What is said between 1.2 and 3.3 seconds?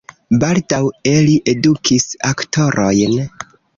li edukis aktorojn.